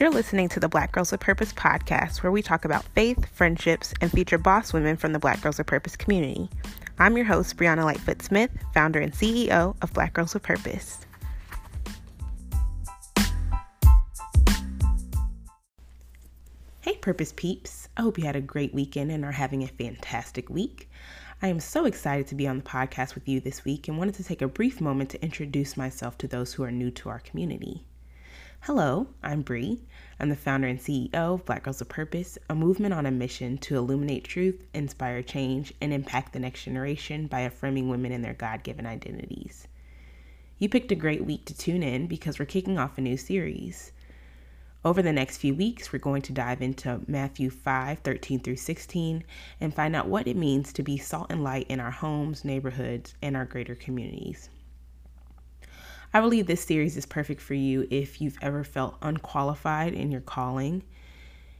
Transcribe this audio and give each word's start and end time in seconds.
You're 0.00 0.08
listening 0.08 0.48
to 0.48 0.60
the 0.60 0.66
Black 0.66 0.92
Girls 0.92 1.12
with 1.12 1.20
Purpose 1.20 1.52
podcast, 1.52 2.22
where 2.22 2.32
we 2.32 2.40
talk 2.40 2.64
about 2.64 2.86
faith, 2.94 3.28
friendships, 3.34 3.92
and 4.00 4.10
feature 4.10 4.38
boss 4.38 4.72
women 4.72 4.96
from 4.96 5.12
the 5.12 5.18
Black 5.18 5.42
Girls 5.42 5.58
with 5.58 5.66
Purpose 5.66 5.94
community. 5.94 6.48
I'm 6.98 7.18
your 7.18 7.26
host, 7.26 7.58
Brianna 7.58 7.84
Lightfoot 7.84 8.22
Smith, 8.22 8.50
founder 8.72 8.98
and 8.98 9.12
CEO 9.12 9.76
of 9.82 9.92
Black 9.92 10.14
Girls 10.14 10.32
with 10.32 10.42
Purpose. 10.42 11.04
Hey, 16.80 16.96
Purpose 17.02 17.34
peeps. 17.36 17.90
I 17.98 18.00
hope 18.00 18.16
you 18.16 18.24
had 18.24 18.36
a 18.36 18.40
great 18.40 18.72
weekend 18.72 19.10
and 19.10 19.22
are 19.22 19.32
having 19.32 19.64
a 19.64 19.68
fantastic 19.68 20.48
week. 20.48 20.88
I 21.42 21.48
am 21.48 21.60
so 21.60 21.84
excited 21.84 22.26
to 22.28 22.34
be 22.34 22.48
on 22.48 22.56
the 22.56 22.62
podcast 22.62 23.14
with 23.14 23.28
you 23.28 23.38
this 23.38 23.66
week 23.66 23.86
and 23.86 23.98
wanted 23.98 24.14
to 24.14 24.24
take 24.24 24.40
a 24.40 24.48
brief 24.48 24.80
moment 24.80 25.10
to 25.10 25.22
introduce 25.22 25.76
myself 25.76 26.16
to 26.16 26.26
those 26.26 26.54
who 26.54 26.62
are 26.62 26.72
new 26.72 26.90
to 26.92 27.10
our 27.10 27.18
community. 27.20 27.84
Hello, 28.64 29.06
I'm 29.22 29.40
Bree. 29.40 29.80
I'm 30.20 30.28
the 30.28 30.36
founder 30.36 30.68
and 30.68 30.78
CEO 30.78 31.14
of 31.14 31.46
Black 31.46 31.62
Girls 31.62 31.80
of 31.80 31.88
Purpose, 31.88 32.36
a 32.50 32.54
movement 32.54 32.92
on 32.92 33.06
a 33.06 33.10
mission 33.10 33.56
to 33.56 33.78
illuminate 33.78 34.24
truth, 34.24 34.66
inspire 34.74 35.22
change, 35.22 35.72
and 35.80 35.94
impact 35.94 36.34
the 36.34 36.40
next 36.40 36.64
generation 36.64 37.26
by 37.26 37.40
affirming 37.40 37.88
women 37.88 38.12
in 38.12 38.20
their 38.20 38.34
God 38.34 38.62
given 38.62 38.84
identities. 38.84 39.66
You 40.58 40.68
picked 40.68 40.92
a 40.92 40.94
great 40.94 41.24
week 41.24 41.46
to 41.46 41.56
tune 41.56 41.82
in 41.82 42.06
because 42.06 42.38
we're 42.38 42.44
kicking 42.44 42.76
off 42.76 42.98
a 42.98 43.00
new 43.00 43.16
series. 43.16 43.92
Over 44.84 45.00
the 45.00 45.10
next 45.10 45.38
few 45.38 45.54
weeks, 45.54 45.90
we're 45.90 45.98
going 45.98 46.20
to 46.20 46.32
dive 46.34 46.60
into 46.60 47.00
Matthew 47.06 47.48
5 47.48 48.00
13 48.00 48.40
through 48.40 48.56
16 48.56 49.24
and 49.58 49.74
find 49.74 49.96
out 49.96 50.06
what 50.06 50.28
it 50.28 50.36
means 50.36 50.74
to 50.74 50.82
be 50.82 50.98
salt 50.98 51.28
and 51.30 51.42
light 51.42 51.66
in 51.70 51.80
our 51.80 51.90
homes, 51.90 52.44
neighborhoods, 52.44 53.14
and 53.22 53.38
our 53.38 53.46
greater 53.46 53.74
communities. 53.74 54.50
I 56.12 56.20
believe 56.20 56.48
this 56.48 56.62
series 56.62 56.96
is 56.96 57.06
perfect 57.06 57.40
for 57.40 57.54
you 57.54 57.86
if 57.88 58.20
you've 58.20 58.38
ever 58.42 58.64
felt 58.64 58.96
unqualified 59.00 59.94
in 59.94 60.10
your 60.10 60.20
calling, 60.20 60.82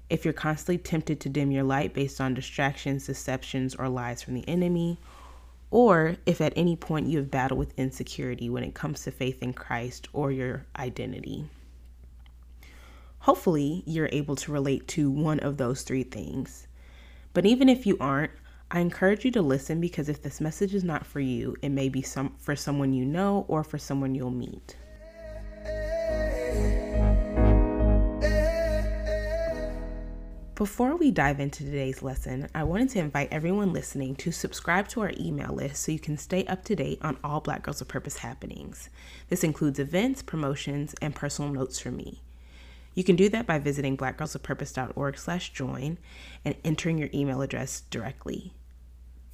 if 0.08 0.24
you're 0.24 0.34
constantly 0.34 0.78
tempted 0.78 1.20
to 1.20 1.28
dim 1.28 1.52
your 1.52 1.62
light 1.62 1.94
based 1.94 2.20
on 2.20 2.34
distractions, 2.34 3.06
deceptions, 3.06 3.76
or 3.76 3.88
lies 3.88 4.22
from 4.22 4.34
the 4.34 4.48
enemy, 4.48 4.98
or 5.70 6.16
if 6.26 6.40
at 6.40 6.52
any 6.56 6.74
point 6.74 7.06
you 7.06 7.18
have 7.18 7.30
battled 7.30 7.60
with 7.60 7.78
insecurity 7.78 8.50
when 8.50 8.64
it 8.64 8.74
comes 8.74 9.04
to 9.04 9.12
faith 9.12 9.40
in 9.40 9.52
Christ 9.52 10.08
or 10.12 10.32
your 10.32 10.66
identity. 10.76 11.44
Hopefully, 13.20 13.84
you're 13.86 14.08
able 14.10 14.34
to 14.34 14.50
relate 14.50 14.88
to 14.88 15.12
one 15.12 15.38
of 15.40 15.58
those 15.58 15.82
three 15.82 16.02
things. 16.02 16.66
But 17.34 17.46
even 17.46 17.68
if 17.68 17.86
you 17.86 17.96
aren't, 18.00 18.32
I 18.72 18.78
encourage 18.78 19.24
you 19.24 19.32
to 19.32 19.42
listen 19.42 19.80
because 19.80 20.08
if 20.08 20.22
this 20.22 20.40
message 20.40 20.74
is 20.74 20.84
not 20.84 21.04
for 21.04 21.18
you, 21.18 21.56
it 21.60 21.70
may 21.70 21.88
be 21.88 22.02
some 22.02 22.34
for 22.38 22.54
someone 22.54 22.92
you 22.92 23.04
know 23.04 23.44
or 23.48 23.64
for 23.64 23.78
someone 23.78 24.14
you'll 24.14 24.30
meet. 24.30 24.76
Before 30.54 30.94
we 30.94 31.10
dive 31.10 31.40
into 31.40 31.64
today's 31.64 32.00
lesson, 32.00 32.46
I 32.54 32.62
wanted 32.62 32.90
to 32.90 33.00
invite 33.00 33.32
everyone 33.32 33.72
listening 33.72 34.14
to 34.16 34.30
subscribe 34.30 34.86
to 34.88 35.00
our 35.00 35.12
email 35.18 35.52
list 35.52 35.82
so 35.82 35.90
you 35.90 35.98
can 35.98 36.16
stay 36.16 36.44
up 36.44 36.64
to 36.66 36.76
date 36.76 37.00
on 37.02 37.16
all 37.24 37.40
Black 37.40 37.62
Girls 37.62 37.80
of 37.80 37.88
Purpose 37.88 38.18
happenings. 38.18 38.88
This 39.30 39.42
includes 39.42 39.80
events, 39.80 40.22
promotions, 40.22 40.94
and 41.00 41.14
personal 41.14 41.50
notes 41.50 41.80
from 41.80 41.96
me. 41.96 42.20
You 42.94 43.02
can 43.02 43.16
do 43.16 43.28
that 43.30 43.46
by 43.46 43.58
visiting 43.58 43.96
blackgirlsofpurpose.org 43.96 45.18
slash 45.18 45.52
join 45.52 45.98
and 46.44 46.54
entering 46.62 46.98
your 46.98 47.08
email 47.12 47.40
address 47.40 47.80
directly. 47.90 48.52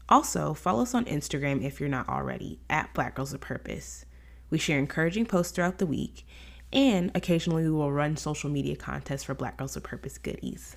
Also, 0.08 0.54
follow 0.54 0.82
us 0.82 0.94
on 0.94 1.04
Instagram 1.06 1.64
if 1.64 1.80
you're 1.80 1.88
not 1.88 2.08
already, 2.08 2.60
at 2.70 2.94
Black 2.94 3.16
Girls 3.16 3.32
of 3.32 3.40
Purpose. 3.40 4.04
We 4.50 4.58
share 4.58 4.78
encouraging 4.78 5.26
posts 5.26 5.52
throughout 5.52 5.78
the 5.78 5.86
week, 5.86 6.24
and 6.72 7.10
occasionally 7.14 7.64
we 7.64 7.70
will 7.70 7.90
run 7.90 8.16
social 8.16 8.48
media 8.48 8.76
contests 8.76 9.24
for 9.24 9.34
Black 9.34 9.56
Girls 9.56 9.76
of 9.76 9.82
Purpose 9.82 10.18
goodies. 10.18 10.76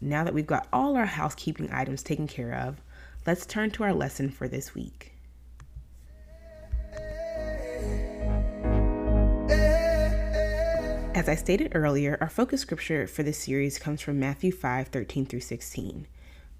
Now 0.00 0.24
that 0.24 0.34
we've 0.34 0.46
got 0.46 0.68
all 0.72 0.96
our 0.96 1.06
housekeeping 1.06 1.70
items 1.72 2.02
taken 2.02 2.26
care 2.26 2.52
of, 2.52 2.82
let's 3.26 3.46
turn 3.46 3.70
to 3.72 3.84
our 3.84 3.94
lesson 3.94 4.30
for 4.30 4.46
this 4.46 4.74
week. 4.74 5.12
As 11.14 11.28
I 11.28 11.34
stated 11.34 11.72
earlier, 11.74 12.16
our 12.20 12.28
focus 12.28 12.60
scripture 12.60 13.06
for 13.06 13.22
this 13.22 13.38
series 13.38 13.78
comes 13.78 14.00
from 14.00 14.20
Matthew 14.20 14.52
5 14.52 14.88
13 14.88 15.26
through 15.26 15.40
16. 15.40 16.06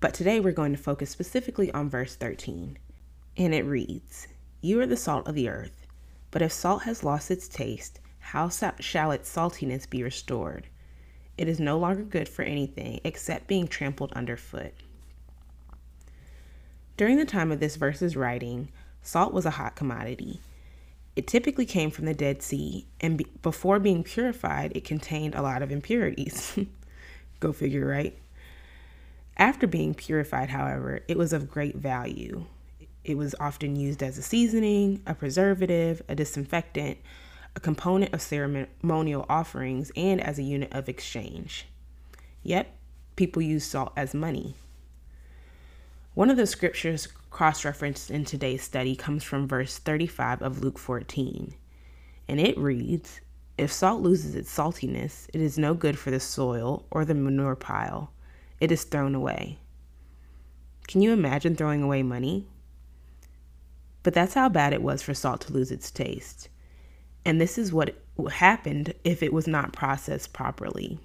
But 0.01 0.15
today 0.15 0.39
we're 0.39 0.53
going 0.53 0.73
to 0.73 0.79
focus 0.79 1.11
specifically 1.11 1.73
on 1.73 1.91
verse 1.91 2.15
13. 2.15 2.79
And 3.37 3.55
it 3.55 3.65
reads 3.65 4.29
You 4.61 4.81
are 4.81 4.87
the 4.87 4.97
salt 4.97 5.27
of 5.27 5.35
the 5.35 5.49
earth, 5.49 5.87
but 6.31 6.41
if 6.41 6.53
salt 6.53 6.83
has 6.83 7.03
lost 7.03 7.33
its 7.33 7.49
taste, 7.49 7.99
how 8.21 8.49
shall 8.49 9.11
its 9.11 9.35
saltiness 9.35 9.91
be 9.91 10.05
restored? 10.05 10.69
It 11.37 11.49
is 11.49 11.59
no 11.59 11.79
longer 11.79 12.03
good 12.03 12.29
for 12.29 12.43
anything 12.43 13.01
except 13.03 13.49
being 13.49 13.67
trampled 13.67 14.13
underfoot. 14.13 14.75
During 16.97 17.17
the 17.17 17.25
time 17.25 17.51
of 17.51 17.59
this 17.59 17.77
verse's 17.77 18.17
writing, 18.17 18.69
salt 19.03 19.33
was 19.33 19.47
a 19.47 19.51
hot 19.51 19.75
commodity. 19.75 20.41
It 21.17 21.27
typically 21.27 21.67
came 21.67 21.91
from 21.91 22.05
the 22.05 22.15
Dead 22.15 22.43
Sea, 22.43 22.87
and 23.01 23.19
be- 23.19 23.27
before 23.43 23.81
being 23.81 24.05
purified, 24.05 24.73
it 24.77 24.85
contained 24.85 25.35
a 25.35 25.43
lot 25.43 25.63
of 25.63 25.73
impurities. 25.73 26.57
Go 27.41 27.53
figure, 27.53 27.87
right? 27.87 28.17
After 29.39 29.69
being 29.69 29.95
purified, 29.95 30.51
however, 30.51 31.01
it 31.07 31.17
was 31.17 31.33
of 31.33 31.49
great 31.49 31.77
value. 31.77 32.47
It 33.05 33.17
was 33.17 33.37
often 33.39 33.77
used 33.77 34.03
as 34.03 34.19
a 34.19 34.23
seasoning, 34.23 35.01
a 35.07 35.15
preservative, 35.15 36.03
a 36.09 36.17
disinfectant, 36.17 36.99
a 37.55 37.61
component 37.61 38.13
of 38.13 38.21
ceremonial 38.21 39.25
offerings, 39.29 39.93
and 39.95 40.21
as 40.21 40.41
a 40.41 40.43
unit 40.43 40.73
of 40.73 40.89
exchange. 40.89 41.67
Yet, 42.43 42.75
people 43.15 43.41
use 43.41 43.65
salt 43.65 43.93
as 43.97 44.13
money. 44.13 44.57
One 46.15 46.31
of 46.31 46.37
the 46.37 46.47
scriptures 46.47 47.07
cross 47.31 47.65
referenced 47.65 48.11
in 48.11 48.25
today's 48.25 48.65
study 48.65 48.97
comes 48.97 49.23
from 49.23 49.47
verse 49.47 49.79
35 49.79 50.43
of 50.43 50.65
Luke 50.65 50.81
14, 50.81 51.55
and 52.27 52.41
it 52.41 52.59
reads 52.59 53.21
If 53.57 53.71
salt 53.71 54.03
loses 54.03 54.35
its 54.35 54.53
saltiness, 54.53 55.29
it 55.33 55.41
is 55.41 55.57
no 55.57 55.75
good 55.75 55.97
for 55.97 56.11
the 56.11 56.19
soil 56.19 56.87
or 56.91 57.05
the 57.05 57.15
manure 57.15 57.55
pile 57.55 58.11
it 58.61 58.73
is 58.73 58.85
thrown 58.85 59.15
away. 59.15 59.59
Can 60.87 61.03
you 61.03 61.13
imagine 61.13 61.55
throwing 61.55 61.83
away 61.83 62.03
money? 62.03 62.47
But 64.03 64.15
that's 64.15 64.35
how 64.35 64.49
bad 64.49 64.73
it 64.73 64.83
was 64.83 65.03
for 65.03 65.15
salt 65.15 65.43
to 65.43 65.53
lose 65.53 65.71
its 65.71 65.91
taste. 65.91 66.49
And 67.25 67.41
this 67.41 67.59
is 67.59 67.73
what 67.73 67.95
happened 68.31 68.95
if 69.05 69.23
it 69.23 69.33
was 69.33 69.47
not 69.47 69.73
processed 69.73 70.33
properly. 70.33 70.99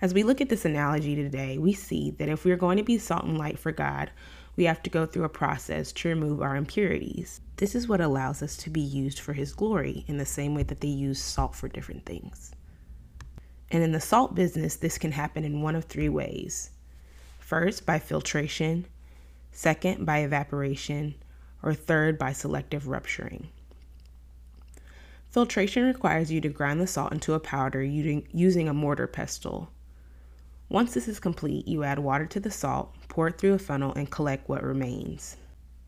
As 0.00 0.14
we 0.14 0.22
look 0.22 0.40
at 0.40 0.48
this 0.48 0.64
analogy 0.64 1.14
today, 1.14 1.58
we 1.58 1.72
see 1.72 2.10
that 2.12 2.28
if 2.28 2.44
we're 2.44 2.56
going 2.56 2.76
to 2.76 2.84
be 2.84 2.98
salt 2.98 3.24
and 3.24 3.38
light 3.38 3.58
for 3.58 3.72
God, 3.72 4.10
we 4.56 4.64
have 4.64 4.82
to 4.82 4.90
go 4.90 5.06
through 5.06 5.24
a 5.24 5.28
process 5.28 5.92
to 5.92 6.08
remove 6.08 6.42
our 6.42 6.56
impurities. 6.56 7.40
This 7.56 7.76
is 7.76 7.86
what 7.86 8.00
allows 8.00 8.42
us 8.42 8.56
to 8.58 8.70
be 8.70 8.80
used 8.80 9.20
for 9.20 9.32
His 9.32 9.52
glory 9.52 10.04
in 10.08 10.16
the 10.18 10.26
same 10.26 10.54
way 10.54 10.64
that 10.64 10.80
they 10.80 10.88
use 10.88 11.22
salt 11.22 11.54
for 11.54 11.68
different 11.68 12.04
things. 12.04 12.52
And 13.70 13.82
in 13.82 13.92
the 13.92 14.00
salt 14.00 14.34
business, 14.34 14.76
this 14.76 14.98
can 14.98 15.12
happen 15.12 15.44
in 15.44 15.62
one 15.62 15.76
of 15.76 15.84
three 15.84 16.08
ways. 16.08 16.70
First, 17.38 17.84
by 17.84 17.98
filtration, 17.98 18.86
second, 19.52 20.06
by 20.06 20.18
evaporation, 20.18 21.14
or 21.62 21.74
third, 21.74 22.18
by 22.18 22.32
selective 22.32 22.88
rupturing. 22.88 23.48
Filtration 25.28 25.84
requires 25.84 26.32
you 26.32 26.40
to 26.40 26.48
grind 26.48 26.80
the 26.80 26.86
salt 26.86 27.12
into 27.12 27.34
a 27.34 27.40
powder 27.40 27.82
using 27.82 28.68
a 28.68 28.74
mortar 28.74 29.06
pestle. 29.06 29.70
Once 30.70 30.94
this 30.94 31.08
is 31.08 31.20
complete, 31.20 31.66
you 31.68 31.84
add 31.84 31.98
water 31.98 32.26
to 32.26 32.40
the 32.40 32.50
salt, 32.50 32.94
pour 33.08 33.28
it 33.28 33.38
through 33.38 33.54
a 33.54 33.58
funnel, 33.58 33.92
and 33.94 34.10
collect 34.10 34.48
what 34.48 34.62
remains. 34.62 35.36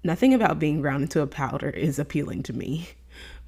Nothing 0.02 0.32
about 0.32 0.58
being 0.58 0.80
ground 0.80 1.02
into 1.02 1.20
a 1.20 1.26
powder 1.26 1.70
is 1.70 1.98
appealing 1.98 2.42
to 2.44 2.52
me. 2.52 2.88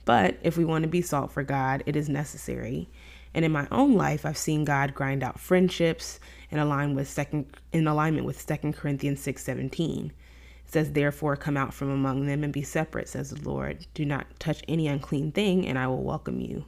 But 0.04 0.36
if 0.42 0.56
we 0.56 0.64
want 0.64 0.82
to 0.82 0.88
be 0.88 1.00
salt 1.00 1.30
for 1.30 1.44
God, 1.44 1.84
it 1.86 1.94
is 1.94 2.08
necessary. 2.08 2.90
And 3.34 3.44
in 3.44 3.52
my 3.52 3.66
own 3.70 3.94
life, 3.94 4.26
I've 4.26 4.36
seen 4.36 4.64
God 4.64 4.94
grind 4.94 5.22
out 5.22 5.40
friendships 5.40 6.20
in 6.50 6.58
align 6.58 6.94
with 6.94 7.08
second 7.08 7.46
in 7.72 7.86
alignment 7.86 8.26
with 8.26 8.46
2 8.46 8.72
Corinthians 8.72 9.20
6:17. 9.20 10.06
It 10.06 10.12
says, 10.66 10.92
Therefore 10.92 11.36
come 11.36 11.56
out 11.56 11.72
from 11.72 11.90
among 11.90 12.26
them 12.26 12.44
and 12.44 12.52
be 12.52 12.62
separate, 12.62 13.08
says 13.08 13.30
the 13.30 13.48
Lord. 13.48 13.86
Do 13.94 14.04
not 14.04 14.38
touch 14.38 14.62
any 14.68 14.86
unclean 14.86 15.32
thing, 15.32 15.66
and 15.66 15.78
I 15.78 15.86
will 15.86 16.02
welcome 16.02 16.40
you. 16.40 16.66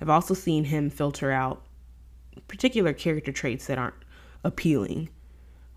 I've 0.00 0.10
also 0.10 0.34
seen 0.34 0.64
him 0.64 0.90
filter 0.90 1.32
out 1.32 1.62
particular 2.48 2.92
character 2.92 3.32
traits 3.32 3.66
that 3.66 3.78
aren't 3.78 3.94
appealing, 4.44 5.08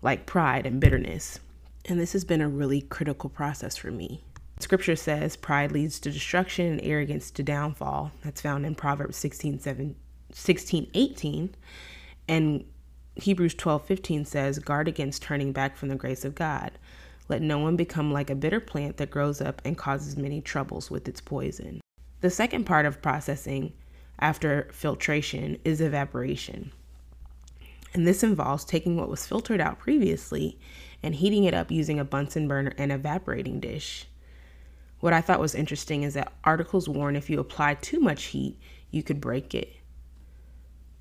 like 0.02 0.26
pride 0.26 0.66
and 0.66 0.80
bitterness. 0.80 1.40
And 1.86 1.98
this 1.98 2.12
has 2.12 2.24
been 2.24 2.40
a 2.40 2.48
really 2.48 2.82
critical 2.82 3.30
process 3.30 3.76
for 3.76 3.90
me. 3.90 4.22
Scripture 4.62 4.96
says 4.96 5.36
pride 5.36 5.72
leads 5.72 6.00
to 6.00 6.10
destruction 6.10 6.66
and 6.66 6.80
arrogance 6.82 7.30
to 7.32 7.42
downfall. 7.42 8.12
That's 8.22 8.40
found 8.40 8.66
in 8.66 8.74
Proverbs 8.74 9.16
16, 9.16 9.60
7, 9.60 9.96
16 10.32 10.90
18. 10.94 11.54
And 12.28 12.64
Hebrews 13.16 13.54
12 13.54 13.84
15 13.84 14.24
says, 14.24 14.58
Guard 14.58 14.88
against 14.88 15.22
turning 15.22 15.52
back 15.52 15.76
from 15.76 15.88
the 15.88 15.96
grace 15.96 16.24
of 16.24 16.34
God. 16.34 16.72
Let 17.28 17.42
no 17.42 17.58
one 17.58 17.76
become 17.76 18.12
like 18.12 18.28
a 18.28 18.34
bitter 18.34 18.60
plant 18.60 18.96
that 18.96 19.10
grows 19.10 19.40
up 19.40 19.62
and 19.64 19.78
causes 19.78 20.16
many 20.16 20.40
troubles 20.40 20.90
with 20.90 21.06
its 21.06 21.20
poison. 21.20 21.80
The 22.20 22.30
second 22.30 22.64
part 22.64 22.86
of 22.86 23.00
processing 23.00 23.72
after 24.18 24.68
filtration 24.72 25.58
is 25.64 25.80
evaporation. 25.80 26.72
And 27.94 28.06
this 28.06 28.22
involves 28.22 28.64
taking 28.64 28.96
what 28.96 29.08
was 29.08 29.26
filtered 29.26 29.60
out 29.60 29.78
previously 29.78 30.58
and 31.02 31.14
heating 31.14 31.44
it 31.44 31.54
up 31.54 31.70
using 31.70 31.98
a 31.98 32.04
Bunsen 32.04 32.46
burner 32.46 32.72
and 32.78 32.92
evaporating 32.92 33.60
dish. 33.60 34.06
What 35.00 35.12
I 35.14 35.22
thought 35.22 35.40
was 35.40 35.54
interesting 35.54 36.02
is 36.02 36.14
that 36.14 36.32
articles 36.44 36.88
warn 36.88 37.16
if 37.16 37.30
you 37.30 37.40
apply 37.40 37.74
too 37.74 38.00
much 38.00 38.24
heat, 38.24 38.58
you 38.90 39.02
could 39.02 39.20
break 39.20 39.54
it. 39.54 39.72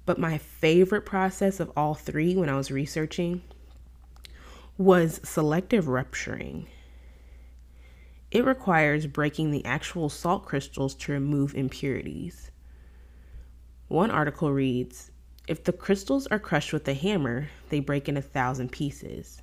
But 0.05 0.17
my 0.17 0.37
favorite 0.37 1.05
process 1.05 1.59
of 1.59 1.71
all 1.75 1.93
three 1.93 2.35
when 2.35 2.49
I 2.49 2.55
was 2.55 2.71
researching 2.71 3.43
was 4.77 5.19
selective 5.23 5.87
rupturing. 5.89 6.67
It 8.31 8.45
requires 8.45 9.07
breaking 9.07 9.51
the 9.51 9.65
actual 9.65 10.07
salt 10.07 10.45
crystals 10.45 10.95
to 10.95 11.11
remove 11.11 11.53
impurities. 11.53 12.51
One 13.89 14.11
article 14.11 14.51
reads 14.51 15.11
If 15.47 15.63
the 15.63 15.73
crystals 15.73 16.27
are 16.27 16.39
crushed 16.39 16.71
with 16.71 16.87
a 16.87 16.93
hammer, 16.93 17.49
they 17.69 17.81
break 17.81 18.07
in 18.07 18.17
a 18.17 18.21
thousand 18.21 18.71
pieces. 18.71 19.41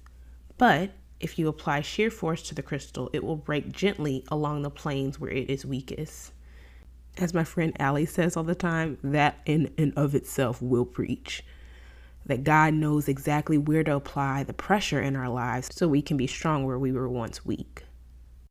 But 0.57 0.93
if 1.21 1.39
you 1.39 1.49
apply 1.49 1.81
shear 1.81 2.11
force 2.11 2.43
to 2.43 2.55
the 2.55 2.63
crystal, 2.63 3.11
it 3.13 3.25
will 3.25 3.37
break 3.37 3.73
gently 3.73 4.25
along 4.29 4.63
the 4.63 4.71
planes 4.71 5.19
where 5.19 5.31
it 5.31 5.49
is 5.49 5.65
weakest. 5.65 6.33
As 7.19 7.33
my 7.33 7.45
friend 7.45 7.75
Allie 7.79 8.05
says 8.05 8.37
all 8.37 8.45
the 8.45 8.55
time, 8.55 8.99
that 9.03 9.39
in 9.47 9.73
and 9.79 9.95
of 9.97 10.15
itself 10.15 10.61
will 10.61 10.85
preach. 10.85 11.43
That 12.27 12.45
God 12.45 12.75
knows 12.75 13.09
exactly 13.09 13.57
where 13.57 13.85
to 13.85 13.95
apply 13.95 14.43
the 14.43 14.53
pressure 14.53 15.01
in 15.01 15.17
our 15.17 15.29
lives 15.29 15.71
so 15.73 15.89
we 15.89 16.03
can 16.03 16.17
be 16.17 16.27
strong 16.27 16.65
where 16.65 16.79
we 16.79 16.93
were 16.93 17.09
once 17.09 17.47
weak. 17.47 17.85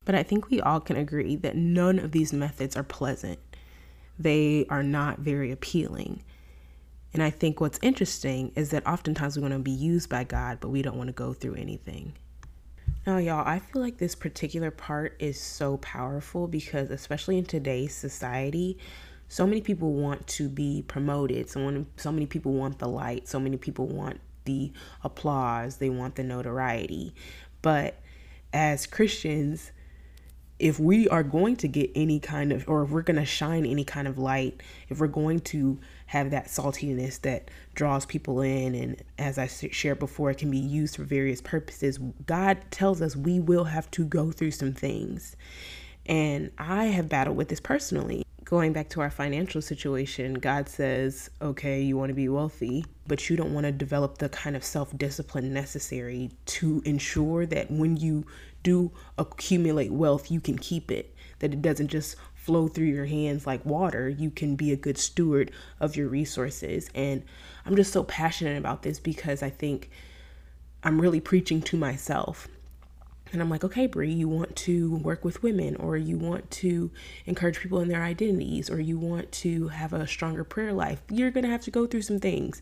But 0.06 0.16
I 0.16 0.24
think 0.24 0.50
we 0.50 0.62
all 0.62 0.80
can 0.80 0.96
agree 0.96 1.36
that 1.38 1.56
none 1.56 2.00
of 2.00 2.12
these 2.12 2.34
methods 2.34 2.76
are 2.76 2.84
pleasant. 2.84 3.40
They 4.18 4.66
are 4.70 4.84
not 4.84 5.20
very 5.20 5.52
appealing. 5.52 6.24
And 7.14 7.22
I 7.22 7.30
think 7.30 7.60
what's 7.60 7.80
interesting 7.82 8.52
is 8.56 8.72
that 8.72 8.88
oftentimes 8.88 9.36
we 9.36 9.42
want 9.42 9.54
to 9.54 9.60
be 9.60 9.72
used 9.72 10.10
by 10.10 10.24
God, 10.24 10.60
but 10.60 10.70
we 10.70 10.82
don't 10.82 10.98
want 10.98 11.08
to 11.08 11.14
go 11.14 11.34
through 11.34 11.56
anything. 11.56 12.14
Now, 13.06 13.18
y'all, 13.18 13.48
I 13.48 13.60
feel 13.60 13.84
like 13.84 14.00
this 14.00 14.16
particular 14.16 14.72
part 14.72 15.16
is 15.20 15.40
so 15.40 15.78
powerful 15.78 16.48
because, 16.48 16.90
especially 16.90 17.38
in 17.38 17.46
today's 17.46 17.94
society, 17.94 18.80
so 19.28 19.46
many 19.46 19.62
people 19.62 19.94
want 19.94 20.26
to 20.28 20.50
be 20.50 20.84
promoted. 20.88 21.48
So, 21.48 21.60
many, 21.60 21.86
so 21.98 22.12
many 22.12 22.26
people 22.26 22.54
want 22.54 22.80
the 22.80 22.88
light. 22.88 23.28
So 23.28 23.40
many 23.40 23.58
people 23.58 23.86
want 23.86 24.20
the 24.46 24.72
applause. 25.04 25.78
They 25.78 25.92
want 25.92 26.16
the 26.16 26.24
notoriety. 26.24 27.14
But 27.62 28.02
as 28.52 28.88
Christians, 28.88 29.72
if 30.58 30.80
we 30.80 31.08
are 31.10 31.24
going 31.24 31.58
to 31.58 31.68
get 31.68 31.92
any 31.94 32.20
kind 32.20 32.52
of, 32.52 32.68
or 32.68 32.82
if 32.84 32.90
we're 32.90 33.04
going 33.04 33.20
to 33.20 33.26
shine 33.26 33.68
any 33.68 33.84
kind 33.84 34.08
of 34.08 34.18
light, 34.18 34.64
if 34.90 35.00
we're 35.00 35.08
going 35.08 35.42
to 35.42 35.80
have 36.08 36.32
that 36.32 36.48
saltiness 36.48 37.20
that 37.22 37.50
draws 37.74 38.06
people 38.06 38.42
in, 38.42 38.76
and 38.76 39.02
as 39.18 39.38
I 39.38 39.48
shared 39.48 40.00
before, 40.00 40.30
it 40.32 40.38
can 40.38 40.52
be 40.52 40.58
used 40.58 40.96
for 40.96 41.04
various 41.04 41.42
purposes, 41.42 41.98
God 42.26 42.60
tells 42.72 43.02
us 43.02 43.16
we 43.16 43.40
will 43.40 43.66
have 43.66 43.90
to 43.92 44.06
go 44.06 44.32
through 44.32 44.52
some 44.52 44.74
things. 44.74 45.36
And 46.06 46.52
I 46.58 46.86
have 46.86 47.10
battled 47.10 47.38
with 47.38 47.50
this 47.50 47.60
personally. 47.60 48.26
Going 48.44 48.74
back 48.74 48.90
to 48.90 49.02
our 49.02 49.10
financial 49.10 49.60
situation, 49.60 50.36
God 50.36 50.70
says, 50.70 51.32
okay, 51.42 51.82
you 51.82 51.98
want 51.98 52.10
to 52.10 52.14
be 52.14 52.30
wealthy, 52.30 52.86
but 53.08 53.28
you 53.28 53.36
don't 53.36 53.56
want 53.56 53.66
to 53.66 53.72
develop 53.72 54.20
the 54.20 54.30
kind 54.30 54.56
of 54.56 54.64
self 54.64 54.96
discipline 54.96 55.52
necessary 55.52 56.30
to 56.46 56.84
ensure 56.86 57.48
that 57.48 57.72
when 57.72 57.98
you 57.98 58.24
do 58.62 58.92
accumulate 59.18 59.92
wealth, 59.92 60.30
you 60.30 60.40
can 60.40 60.60
keep 60.60 60.92
it, 60.92 61.16
that 61.40 61.54
it 61.54 61.64
doesn't 61.64 61.88
just 61.88 62.18
flow 62.46 62.68
through 62.68 62.86
your 62.86 63.06
hands 63.06 63.48
like 63.48 63.66
water. 63.66 64.08
You 64.08 64.30
can 64.30 64.56
be 64.56 64.72
a 64.72 64.76
good 64.76 65.00
steward 65.00 65.52
of 65.80 65.96
your 65.96 66.08
resources. 66.08 66.90
And 66.94 67.24
I'm 67.66 67.76
just 67.76 67.92
so 67.92 68.04
passionate 68.04 68.58
about 68.58 68.84
this 68.84 69.00
because 69.00 69.42
I 69.42 69.50
think 69.50 69.90
I'm 70.84 71.02
really 71.02 71.20
preaching 71.20 71.64
to 71.64 71.78
myself. 71.78 72.48
And 73.34 73.42
I'm 73.42 73.50
like, 73.50 73.64
okay, 73.64 73.88
Bree, 73.88 74.12
you 74.12 74.30
want 74.30 74.56
to 74.58 74.98
work 74.98 75.26
with 75.26 75.42
women, 75.42 75.76
or 75.78 75.98
you 75.98 76.16
want 76.16 76.50
to 76.52 76.92
encourage 77.26 77.60
people 77.60 77.80
in 77.80 77.90
their 77.90 78.04
identities, 78.04 78.70
or 78.70 78.80
you 78.80 79.00
want 79.00 79.32
to 79.34 79.70
have 79.70 79.92
a 79.94 80.06
stronger 80.06 80.44
prayer 80.44 80.72
life. 80.72 81.02
You're 81.10 81.32
going 81.32 81.44
to 81.44 81.50
have 81.50 81.64
to 81.64 81.72
go 81.72 81.88
through 81.88 82.04
some 82.04 82.20
things 82.20 82.62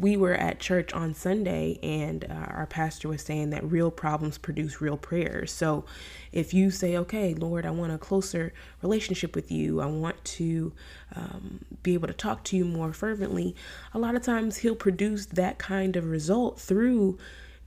we 0.00 0.16
were 0.16 0.34
at 0.34 0.60
church 0.60 0.92
on 0.92 1.14
Sunday, 1.14 1.78
and 1.82 2.24
uh, 2.24 2.34
our 2.34 2.66
pastor 2.66 3.08
was 3.08 3.22
saying 3.22 3.50
that 3.50 3.64
real 3.64 3.90
problems 3.90 4.38
produce 4.38 4.80
real 4.80 4.96
prayers. 4.96 5.52
So, 5.52 5.84
if 6.32 6.54
you 6.54 6.70
say, 6.70 6.96
"Okay, 6.96 7.34
Lord, 7.34 7.66
I 7.66 7.70
want 7.70 7.92
a 7.92 7.98
closer 7.98 8.52
relationship 8.82 9.34
with 9.34 9.50
you. 9.50 9.80
I 9.80 9.86
want 9.86 10.24
to 10.24 10.72
um, 11.16 11.64
be 11.82 11.94
able 11.94 12.08
to 12.08 12.14
talk 12.14 12.44
to 12.44 12.56
you 12.56 12.64
more 12.64 12.92
fervently," 12.92 13.56
a 13.92 13.98
lot 13.98 14.14
of 14.14 14.22
times 14.22 14.58
He'll 14.58 14.76
produce 14.76 15.26
that 15.26 15.58
kind 15.58 15.96
of 15.96 16.08
result 16.08 16.60
through 16.60 17.18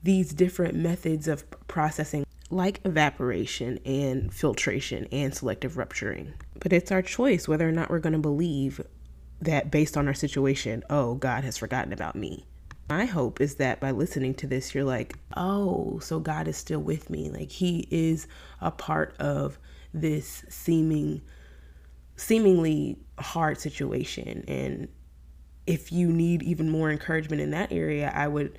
these 0.04 0.34
different 0.34 0.75
methods 0.75 1.27
of 1.27 1.44
processing 1.68 2.25
like 2.50 2.81
evaporation 2.84 3.80
and 3.86 4.34
filtration 4.34 5.07
and 5.12 5.34
selective 5.34 5.77
rupturing. 5.77 6.34
But 6.60 6.74
it's 6.74 6.92
our 6.92 7.01
choice 7.01 7.48
whether 7.48 7.68
or 7.68 7.72
not 7.72 7.89
we're 7.89 8.00
going 8.00 8.13
to 8.13 8.19
believe 8.19 8.81
that 9.42 9.72
based 9.72 9.98
on 9.98 10.08
our 10.08 10.14
situation, 10.14 10.84
oh, 10.90 11.16
God 11.16 11.44
has 11.44 11.58
forgotten 11.58 11.92
about 11.92 12.16
me. 12.16 12.46
My 12.90 13.06
hope 13.06 13.40
is 13.40 13.56
that 13.56 13.80
by 13.80 13.92
listening 13.92 14.34
to 14.36 14.48
this, 14.48 14.76
you're 14.76 14.84
like, 14.84 15.18
oh, 15.36 16.00
so 16.00 16.20
God 16.20 16.48
is 16.48 16.58
still 16.58 16.82
with 16.82 17.10
me. 17.10 17.30
Like 17.30 17.50
He 17.50 17.88
is 17.90 18.28
a 18.60 18.72
part 18.72 19.16
of 19.18 19.58
this 19.94 20.44
seeming, 20.50 21.22
seemingly 22.16 22.98
hard 23.18 23.60
situation. 23.60 24.44
And 24.48 24.88
if 25.66 25.92
you 25.92 26.12
need 26.12 26.44
even 26.44 26.70
more 26.70 26.92
encouragement 26.92 27.42
in 27.42 27.52
that 27.52 27.72
area, 27.72 28.12
I 28.14 28.28
would 28.28 28.58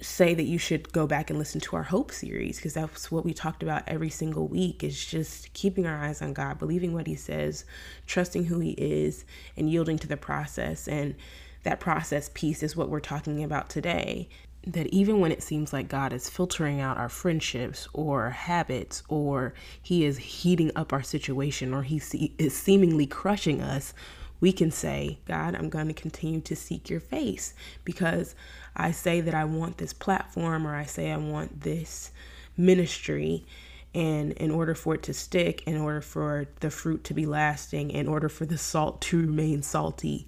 say 0.00 0.34
that 0.34 0.44
you 0.44 0.58
should 0.58 0.92
go 0.92 1.06
back 1.06 1.28
and 1.28 1.38
listen 1.38 1.60
to 1.60 1.76
our 1.76 1.82
hope 1.82 2.10
series 2.10 2.56
because 2.56 2.74
that's 2.74 3.10
what 3.10 3.24
we 3.24 3.34
talked 3.34 3.62
about 3.62 3.82
every 3.86 4.10
single 4.10 4.48
week 4.48 4.82
is 4.82 5.04
just 5.04 5.52
keeping 5.52 5.86
our 5.86 6.02
eyes 6.02 6.22
on 6.22 6.32
God, 6.32 6.58
believing 6.58 6.94
what 6.94 7.06
he 7.06 7.14
says, 7.14 7.64
trusting 8.06 8.44
who 8.44 8.60
he 8.60 8.70
is 8.72 9.24
and 9.56 9.68
yielding 9.70 9.98
to 9.98 10.08
the 10.08 10.16
process 10.16 10.88
and 10.88 11.14
that 11.64 11.80
process 11.80 12.30
piece 12.34 12.62
is 12.62 12.76
what 12.76 12.88
we're 12.88 13.00
talking 13.00 13.42
about 13.42 13.68
today. 13.68 14.28
That 14.66 14.86
even 14.88 15.20
when 15.20 15.32
it 15.32 15.42
seems 15.42 15.72
like 15.72 15.88
God 15.88 16.12
is 16.12 16.30
filtering 16.30 16.80
out 16.80 16.96
our 16.96 17.08
friendships 17.08 17.88
or 17.92 18.30
habits, 18.30 19.02
or 19.08 19.52
He 19.82 20.04
is 20.04 20.16
heating 20.16 20.70
up 20.74 20.92
our 20.92 21.02
situation, 21.02 21.74
or 21.74 21.82
He 21.82 22.00
is 22.38 22.56
seemingly 22.56 23.06
crushing 23.06 23.60
us, 23.60 23.92
we 24.40 24.52
can 24.52 24.70
say, 24.70 25.18
God, 25.26 25.54
I'm 25.54 25.68
going 25.68 25.88
to 25.88 25.94
continue 25.94 26.40
to 26.42 26.56
seek 26.56 26.90
your 26.90 27.00
face 27.00 27.54
because 27.84 28.34
I 28.76 28.90
say 28.90 29.20
that 29.20 29.34
I 29.34 29.44
want 29.44 29.78
this 29.78 29.92
platform 29.92 30.66
or 30.66 30.74
I 30.74 30.84
say 30.84 31.10
I 31.10 31.16
want 31.16 31.62
this 31.62 32.10
ministry. 32.56 33.46
And 33.94 34.32
in 34.32 34.50
order 34.50 34.74
for 34.74 34.96
it 34.96 35.02
to 35.04 35.14
stick, 35.14 35.62
in 35.66 35.76
order 35.76 36.00
for 36.00 36.46
the 36.60 36.70
fruit 36.70 37.04
to 37.04 37.14
be 37.14 37.26
lasting, 37.26 37.90
in 37.90 38.08
order 38.08 38.28
for 38.28 38.44
the 38.44 38.58
salt 38.58 39.00
to 39.02 39.20
remain 39.20 39.62
salty, 39.62 40.26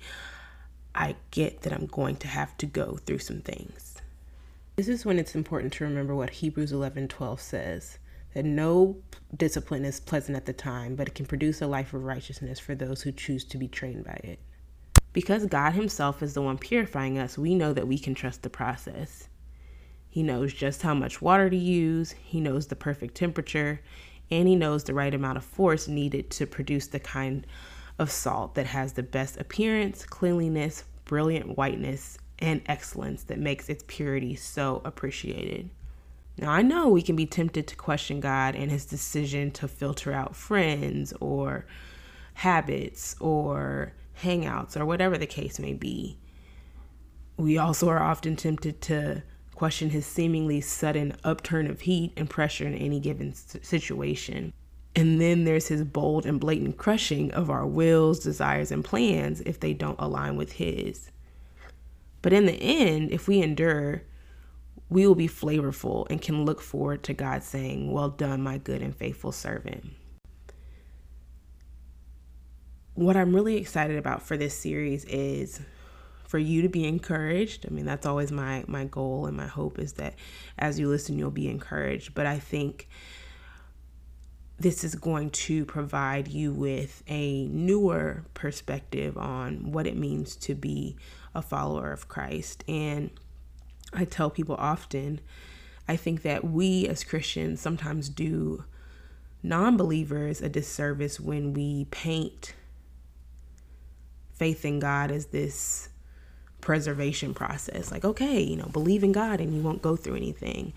I 0.95 1.17
get 1.31 1.63
that 1.63 1.73
I'm 1.73 1.87
going 1.87 2.17
to 2.17 2.29
have 2.29 2.57
to 2.59 2.67
go 2.67 2.99
through 3.05 3.19
some 3.19 3.41
things. 3.41 3.97
This 4.77 4.89
is 4.89 5.05
when 5.05 5.19
it's 5.19 5.35
important 5.35 5.73
to 5.75 5.85
remember 5.85 6.15
what 6.15 6.31
Hebrews 6.31 6.73
11:12 6.73 7.41
says 7.41 7.99
that 8.37 8.45
no 8.45 8.99
discipline 9.35 9.83
is 9.87 9.99
pleasant 9.99 10.37
at 10.37 10.45
the 10.45 10.53
time, 10.53 10.95
but 10.95 11.09
it 11.09 11.15
can 11.15 11.25
produce 11.25 11.63
a 11.63 11.67
life 11.67 11.95
of 11.95 12.05
righteousness 12.05 12.59
for 12.61 12.75
those 12.75 13.01
who 13.01 13.11
choose 13.11 13.47
to 13.47 13.57
be 13.57 13.67
trained 13.67 14.05
by 14.05 14.21
it. 14.23 14.39
Because 15.15 15.47
God 15.47 15.73
Himself 15.73 16.23
is 16.23 16.35
the 16.35 16.43
one 16.43 16.59
purifying 16.59 17.19
us, 17.19 17.39
we 17.39 17.55
know 17.55 17.73
that 17.73 17.89
we 17.89 17.99
can 17.99 18.15
trust 18.15 18.43
the 18.43 18.51
process. 18.51 19.31
He 20.11 20.23
knows 20.23 20.53
just 20.53 20.83
how 20.83 20.93
much 20.93 21.23
water 21.23 21.49
to 21.49 21.57
use, 21.57 22.11
He 22.11 22.43
knows 22.43 22.67
the 22.67 22.77
perfect 22.77 23.15
temperature, 23.15 23.81
and 24.31 24.47
He 24.47 24.55
knows 24.55 24.85
the 24.85 24.93
right 24.93 25.15
amount 25.15 25.39
of 25.39 25.45
force 25.45 25.89
needed 25.89 26.29
to 26.33 26.47
produce 26.47 26.89
the 26.89 27.01
kind 27.01 27.47
of 27.99 28.11
salt 28.11 28.55
that 28.57 28.67
has 28.67 28.93
the 28.93 29.03
best 29.03 29.39
appearance, 29.39 30.05
cleanliness, 30.05 30.85
brilliant 31.07 31.57
whiteness, 31.57 32.19
and 32.39 32.61
excellence 32.67 33.23
that 33.23 33.39
makes 33.39 33.71
its 33.71 33.85
purity 33.87 34.35
so 34.35 34.83
appreciated. 34.85 35.71
Now, 36.39 36.51
I 36.51 36.63
know 36.63 36.89
we 36.89 37.03
can 37.03 37.17
be 37.17 37.27
tempted 37.27 37.67
to 37.67 37.77
question 37.77 38.21
God 38.21 38.55
and 38.55 38.71
his 38.71 38.85
decision 38.85 39.51
to 39.53 39.69
filter 39.69 40.13
out 40.13 40.37
friends 40.37 41.15
or 41.21 41.67
habits 42.35 43.17
or 43.21 43.93
hangouts 44.23 44.77
or 44.77 44.85
whatever 44.85 45.17
the 45.17 45.27
case 45.27 45.59
may 45.59 45.73
be. 45.73 46.19
We 47.39 47.57
also 47.57 47.89
are 47.89 48.03
often 48.03 48.37
tempted 48.37 48.81
to 48.83 49.23
question 49.55 49.91
his 49.91 50.05
seemingly 50.05 50.61
sudden 50.61 51.17
upturn 51.25 51.67
of 51.67 51.83
heat 51.83 52.13
and 52.17 52.29
pressure 52.29 52.67
in 52.67 52.75
any 52.75 53.01
given 53.01 53.35
situation. 53.35 54.53
And 54.95 55.21
then 55.21 55.45
there's 55.45 55.69
his 55.69 55.85
bold 55.85 56.27
and 56.27 56.39
blatant 56.39 56.77
crushing 56.77 57.31
of 57.33 57.51
our 57.51 57.67
wills, 57.67 58.21
desires, 58.21 58.71
and 58.71 58.85
plans 58.85 59.41
if 59.43 59.61
they 59.61 59.73
don't 59.73 59.99
align 59.99 60.37
with 60.37 60.53
his. 60.53 61.11
But 62.23 62.33
in 62.33 62.47
the 62.47 62.55
end, 62.55 63.11
if 63.11 63.29
we 63.29 63.43
endure, 63.43 64.03
we 64.89 65.07
will 65.07 65.15
be 65.15 65.29
flavorful 65.29 66.07
and 66.11 66.23
can 66.23 66.45
look 66.45 66.61
forward 66.61 67.03
to 67.05 67.15
God 67.15 67.43
saying, 67.43 67.91
Well 67.93 68.11
done, 68.11 68.43
my 68.43 68.59
good 68.59 68.83
and 68.83 68.95
faithful 68.95 69.33
servant. 69.33 69.85
what 72.97 73.17
I'm 73.17 73.35
really 73.35 73.57
excited 73.57 73.99
about 73.99 74.23
for 74.23 74.37
this 74.37 74.59
series 74.59 75.05
is 75.05 75.61
for 76.25 76.39
you 76.39 76.63
to 76.63 76.69
be 76.69 76.85
encouraged. 76.87 77.67
I 77.67 77.71
mean, 77.71 77.85
that's 77.85 78.07
always 78.07 78.33
my 78.33 78.65
my 78.67 78.85
goal 78.85 79.27
and 79.27 79.37
my 79.37 79.47
hope 79.47 79.79
is 79.79 79.93
that 79.95 80.15
as 80.59 80.79
you 80.79 80.89
listen, 80.89 81.19
you'll 81.19 81.31
be 81.31 81.49
encouraged. 81.49 82.15
But 82.15 82.27
I 82.27 82.39
think 82.39 82.89
this 84.59 84.83
is 84.83 84.95
going 84.95 85.29
to 85.29 85.67
provide 85.67 86.29
you 86.29 86.53
with 86.53 87.03
a 87.07 87.47
newer 87.49 88.25
perspective 88.33 89.19
on 89.19 89.71
what 89.73 89.87
it 89.87 89.97
means 89.97 90.35
to 90.37 90.55
be 90.55 90.97
a 91.35 91.43
follower 91.43 91.93
of 91.93 92.09
Christ. 92.09 92.65
And 92.67 93.11
I 93.93 94.05
tell 94.05 94.31
people 94.31 94.57
often, 94.59 95.21
I 95.89 95.97
think 95.97 96.23
that 96.23 96.45
we 96.45 96.87
as 96.89 97.05
Christians 97.05 97.61
sometimes 97.61 98.09
do 98.09 98.65
non 99.43 99.77
believers 99.77 100.43
a 100.43 100.49
disservice 100.49 101.21
when 101.21 101.53
we 101.53 101.87
paint 101.91 102.55
faith 104.35 104.65
in 104.65 104.81
God 104.81 105.11
as 105.11 105.27
this 105.27 105.89
preservation 106.61 107.33
process. 107.33 107.91
Like, 107.91 108.05
okay, 108.05 108.41
you 108.41 108.57
know, 108.57 108.69
believe 108.73 109.05
in 109.05 109.13
God 109.13 109.41
and 109.41 109.55
you 109.55 109.63
won't 109.63 109.83
go 109.83 109.97
through 109.97 110.17
anything. 110.17 110.73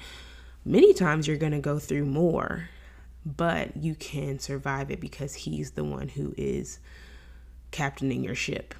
Many 0.63 0.93
times 0.93 1.27
you're 1.27 1.37
going 1.37 1.51
to 1.51 1.59
go 1.59 1.79
through 1.79 2.05
more, 2.05 2.69
but 3.25 3.75
you 3.77 3.95
can 3.95 4.39
survive 4.39 4.91
it 4.91 4.99
because 5.01 5.33
He's 5.33 5.71
the 5.71 5.83
one 5.83 6.09
who 6.09 6.33
is 6.37 6.79
captaining 7.71 8.23
your 8.23 8.35
ship. 8.35 8.75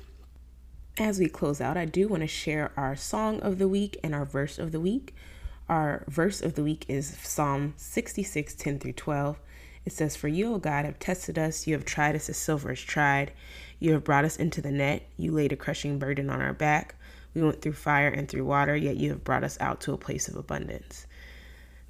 As 0.99 1.17
we 1.17 1.29
close 1.29 1.61
out, 1.61 1.77
I 1.77 1.85
do 1.85 2.09
want 2.09 2.23
to 2.23 2.27
share 2.27 2.73
our 2.75 2.93
song 2.93 3.39
of 3.39 3.57
the 3.57 3.69
week 3.69 3.97
and 4.03 4.13
our 4.13 4.25
verse 4.25 4.59
of 4.59 4.73
the 4.73 4.81
week. 4.81 5.15
Our 5.69 6.03
verse 6.09 6.41
of 6.41 6.55
the 6.55 6.63
week 6.63 6.83
is 6.89 7.17
Psalm 7.23 7.73
66 7.77 8.53
10 8.53 8.79
through 8.79 8.91
12. 8.91 9.39
It 9.85 9.93
says, 9.93 10.17
For 10.17 10.27
you, 10.27 10.53
O 10.53 10.57
God, 10.57 10.83
have 10.83 10.99
tested 10.99 11.39
us. 11.39 11.65
You 11.65 11.73
have 11.75 11.85
tried 11.85 12.17
us 12.17 12.27
as 12.27 12.35
silver 12.35 12.73
is 12.73 12.81
tried. 12.81 13.31
You 13.79 13.93
have 13.93 14.03
brought 14.03 14.25
us 14.25 14.35
into 14.35 14.59
the 14.61 14.71
net. 14.71 15.03
You 15.15 15.31
laid 15.31 15.53
a 15.53 15.55
crushing 15.55 15.99
burden 15.99 16.29
on 16.29 16.41
our 16.41 16.51
back. 16.51 16.95
We 17.33 17.43
went 17.43 17.61
through 17.61 17.73
fire 17.73 18.09
and 18.09 18.27
through 18.27 18.43
water, 18.43 18.75
yet 18.75 18.97
you 18.97 19.11
have 19.11 19.23
brought 19.23 19.45
us 19.45 19.57
out 19.61 19.79
to 19.81 19.93
a 19.93 19.97
place 19.97 20.27
of 20.27 20.35
abundance. 20.35 21.07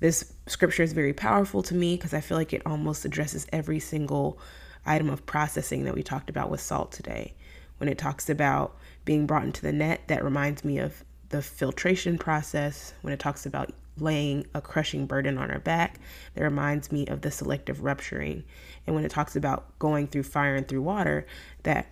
This 0.02 0.34
scripture 0.46 0.84
is 0.84 0.94
very 0.94 1.14
powerful 1.14 1.64
to 1.64 1.74
me 1.74 1.96
because 1.96 2.14
I 2.14 2.22
feel 2.22 2.38
like 2.38 2.54
it 2.54 2.62
almost 2.64 3.06
addresses 3.06 3.48
every 3.52 3.80
single 3.80 4.38
item 4.86 5.10
of 5.10 5.26
processing 5.26 5.86
that 5.86 5.96
we 5.96 6.04
talked 6.04 6.30
about 6.30 6.52
with 6.52 6.62
salt 6.62 6.92
today. 6.92 7.34
When 7.80 7.90
it 7.90 7.98
talks 7.98 8.30
about 8.30 8.76
being 9.06 9.26
brought 9.26 9.44
into 9.44 9.62
the 9.62 9.74
net, 9.74 10.08
that 10.08 10.24
reminds 10.24 10.64
me 10.64 10.78
of 10.78 11.04
the 11.30 11.42
filtration 11.42 12.18
process. 12.18 12.94
When 13.02 13.14
it 13.14 13.20
talks 13.20 13.46
about 13.46 13.72
laying 13.98 14.46
a 14.54 14.62
crushing 14.62 15.06
burden 15.06 15.38
on 15.38 15.52
our 15.52 15.60
back, 15.60 16.00
that 16.34 16.44
reminds 16.44 16.92
me 16.92 17.06
of 17.08 17.22
the 17.22 17.32
selective 17.32 17.84
rupturing. 17.84 18.44
And 18.86 18.96
when 18.96 19.06
it 19.06 19.12
talks 19.12 19.36
about 19.36 19.78
going 19.80 20.08
through 20.08 20.24
fire 20.24 20.56
and 20.56 20.68
through 20.68 20.82
water, 20.82 21.26
that 21.64 21.92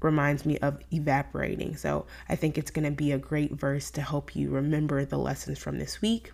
reminds 0.00 0.44
me 0.44 0.58
of 0.58 0.80
evaporating. 0.92 1.76
So 1.76 2.06
I 2.28 2.36
think 2.36 2.58
it's 2.58 2.70
going 2.70 2.84
to 2.84 2.90
be 2.90 3.12
a 3.12 3.18
great 3.18 3.52
verse 3.52 3.90
to 3.92 4.02
help 4.02 4.36
you 4.36 4.50
remember 4.50 5.04
the 5.04 5.18
lessons 5.18 5.58
from 5.58 5.78
this 5.78 6.02
week. 6.02 6.30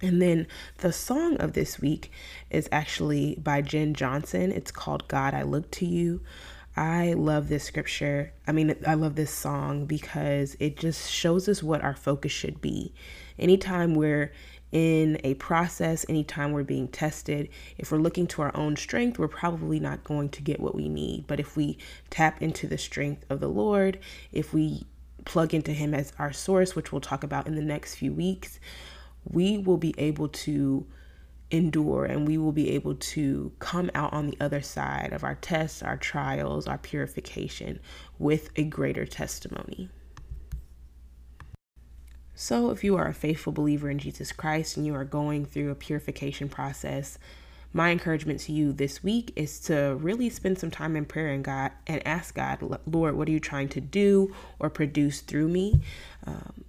And 0.00 0.20
then 0.20 0.48
the 0.78 0.92
song 0.92 1.36
of 1.36 1.52
this 1.52 1.80
week 1.80 2.10
is 2.50 2.68
actually 2.72 3.36
by 3.36 3.62
Jenn 3.62 3.94
Johnson. 3.94 4.50
It's 4.50 4.72
called 4.72 5.06
God 5.06 5.32
I 5.32 5.42
Look 5.42 5.70
to 5.72 5.86
You. 5.86 6.20
I 6.76 7.12
love 7.12 7.48
this 7.48 7.64
scripture. 7.64 8.32
I 8.46 8.52
mean, 8.52 8.74
I 8.86 8.94
love 8.94 9.14
this 9.14 9.32
song 9.32 9.84
because 9.84 10.56
it 10.58 10.78
just 10.78 11.10
shows 11.10 11.48
us 11.48 11.62
what 11.62 11.82
our 11.82 11.94
focus 11.94 12.32
should 12.32 12.60
be. 12.62 12.94
Anytime 13.38 13.94
we're 13.94 14.32
in 14.72 15.20
a 15.22 15.34
process, 15.34 16.06
anytime 16.08 16.52
we're 16.52 16.64
being 16.64 16.88
tested, 16.88 17.50
if 17.76 17.92
we're 17.92 17.98
looking 17.98 18.26
to 18.28 18.40
our 18.40 18.56
own 18.56 18.76
strength, 18.76 19.18
we're 19.18 19.28
probably 19.28 19.78
not 19.78 20.02
going 20.02 20.30
to 20.30 20.42
get 20.42 20.60
what 20.60 20.74
we 20.74 20.88
need. 20.88 21.26
But 21.26 21.40
if 21.40 21.56
we 21.56 21.76
tap 22.08 22.40
into 22.40 22.66
the 22.66 22.78
strength 22.78 23.26
of 23.28 23.40
the 23.40 23.48
Lord, 23.48 23.98
if 24.32 24.54
we 24.54 24.86
plug 25.26 25.52
into 25.52 25.72
Him 25.72 25.92
as 25.92 26.14
our 26.18 26.32
source, 26.32 26.74
which 26.74 26.90
we'll 26.90 27.02
talk 27.02 27.22
about 27.22 27.46
in 27.46 27.54
the 27.54 27.62
next 27.62 27.96
few 27.96 28.14
weeks, 28.14 28.58
we 29.30 29.58
will 29.58 29.76
be 29.76 29.94
able 29.98 30.28
to 30.28 30.86
endure 31.52 32.04
and 32.04 32.26
we 32.26 32.38
will 32.38 32.52
be 32.52 32.70
able 32.70 32.94
to 32.94 33.52
come 33.58 33.90
out 33.94 34.12
on 34.12 34.26
the 34.26 34.36
other 34.40 34.62
side 34.62 35.12
of 35.12 35.22
our 35.22 35.36
tests, 35.36 35.82
our 35.82 35.96
trials, 35.96 36.66
our 36.66 36.78
purification 36.78 37.78
with 38.18 38.50
a 38.56 38.64
greater 38.64 39.06
testimony. 39.06 39.88
So, 42.34 42.70
if 42.70 42.82
you 42.82 42.96
are 42.96 43.06
a 43.06 43.14
faithful 43.14 43.52
believer 43.52 43.90
in 43.90 43.98
Jesus 43.98 44.32
Christ 44.32 44.76
and 44.76 44.86
you 44.86 44.94
are 44.94 45.04
going 45.04 45.44
through 45.44 45.70
a 45.70 45.76
purification 45.76 46.48
process, 46.48 47.18
my 47.74 47.90
encouragement 47.90 48.40
to 48.40 48.52
you 48.52 48.72
this 48.72 49.02
week 49.02 49.32
is 49.36 49.60
to 49.60 49.96
really 50.00 50.28
spend 50.28 50.58
some 50.58 50.70
time 50.70 50.96
in 50.96 51.04
prayer 51.04 51.28
and 51.28 51.44
God 51.44 51.72
and 51.86 52.06
ask 52.06 52.34
God, 52.34 52.78
Lord, 52.86 53.16
what 53.16 53.28
are 53.28 53.30
you 53.30 53.40
trying 53.40 53.68
to 53.70 53.80
do 53.80 54.34
or 54.58 54.70
produce 54.70 55.20
through 55.20 55.48
me? 55.48 55.80
Um, 56.26 56.64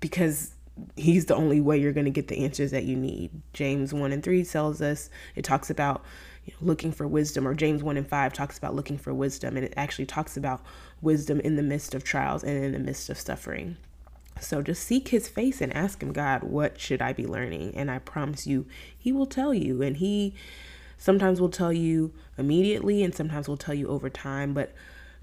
because 0.00 0.54
He's 0.96 1.26
the 1.26 1.34
only 1.34 1.60
way 1.60 1.78
you're 1.78 1.92
going 1.92 2.06
to 2.06 2.10
get 2.10 2.28
the 2.28 2.44
answers 2.44 2.70
that 2.70 2.84
you 2.84 2.96
need. 2.96 3.30
James 3.52 3.92
1 3.92 4.12
and 4.12 4.22
3 4.22 4.44
tells 4.44 4.80
us, 4.80 5.10
it 5.36 5.44
talks 5.44 5.70
about 5.70 6.04
you 6.44 6.54
know, 6.54 6.66
looking 6.66 6.92
for 6.92 7.06
wisdom, 7.06 7.46
or 7.46 7.54
James 7.54 7.82
1 7.82 7.96
and 7.96 8.08
5 8.08 8.32
talks 8.32 8.58
about 8.58 8.74
looking 8.74 8.98
for 8.98 9.12
wisdom, 9.12 9.56
and 9.56 9.66
it 9.66 9.74
actually 9.76 10.06
talks 10.06 10.36
about 10.36 10.62
wisdom 11.00 11.40
in 11.40 11.56
the 11.56 11.62
midst 11.62 11.94
of 11.94 12.04
trials 12.04 12.42
and 12.42 12.64
in 12.64 12.72
the 12.72 12.78
midst 12.78 13.10
of 13.10 13.18
suffering. 13.18 13.76
So 14.40 14.62
just 14.62 14.82
seek 14.82 15.08
his 15.08 15.28
face 15.28 15.60
and 15.60 15.72
ask 15.74 16.02
him, 16.02 16.12
God, 16.12 16.42
what 16.42 16.80
should 16.80 17.02
I 17.02 17.12
be 17.12 17.26
learning? 17.26 17.76
And 17.76 17.90
I 17.90 17.98
promise 17.98 18.46
you, 18.46 18.66
he 18.98 19.12
will 19.12 19.26
tell 19.26 19.52
you. 19.52 19.82
And 19.82 19.98
he 19.98 20.34
sometimes 20.98 21.40
will 21.40 21.50
tell 21.50 21.72
you 21.72 22.12
immediately 22.38 23.02
and 23.02 23.14
sometimes 23.14 23.46
will 23.46 23.56
tell 23.56 23.74
you 23.74 23.88
over 23.88 24.08
time. 24.08 24.54
But 24.54 24.72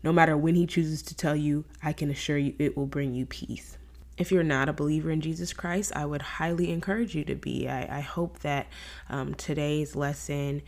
no 0.03 0.13
matter 0.13 0.37
when 0.37 0.55
he 0.55 0.65
chooses 0.65 1.01
to 1.03 1.15
tell 1.15 1.35
you, 1.35 1.65
I 1.83 1.91
can 1.91 2.09
assure 2.09 2.37
you 2.37 2.53
it 2.59 2.77
will 2.77 2.85
bring 2.85 3.13
you 3.13 3.25
peace. 3.25 3.78
If 4.19 4.33
you're 4.33 4.43
not 4.43 4.67
a 4.67 4.73
believer 4.73 5.09
in 5.11 5.21
Jesus 5.21 5.53
Christ, 5.53 5.93
I 5.95 6.05
would 6.05 6.21
highly 6.21 6.71
encourage 6.71 7.15
you 7.15 7.23
to 7.23 7.35
be. 7.35 7.69
I, 7.69 7.99
I 7.99 8.01
hope 8.01 8.39
that 8.39 8.67
um, 9.09 9.33
today's 9.33 9.95
lesson 9.95 10.61